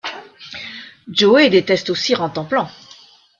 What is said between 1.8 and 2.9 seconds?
aussi Rantanplan.